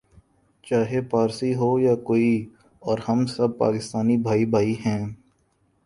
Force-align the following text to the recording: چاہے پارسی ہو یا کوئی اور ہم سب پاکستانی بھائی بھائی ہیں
چاہے 0.63 0.99
پارسی 1.11 1.53
ہو 1.55 1.69
یا 1.79 1.95
کوئی 2.03 2.31
اور 2.83 2.97
ہم 3.07 3.25
سب 3.27 3.57
پاکستانی 3.57 4.17
بھائی 4.17 4.45
بھائی 4.45 4.75
ہیں 4.85 5.01